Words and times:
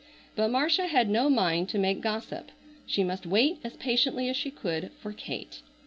But 0.35 0.49
Marcia 0.49 0.87
had 0.87 1.11
no 1.11 1.29
mind 1.29 1.69
to 1.69 1.77
make 1.77 2.01
gossip. 2.01 2.49
She 2.87 3.03
must 3.03 3.27
wait 3.27 3.59
as 3.63 3.77
patiently 3.77 4.29
as 4.29 4.35
she 4.35 4.49
could 4.49 4.89
for 4.93 5.13
Kate. 5.13 5.61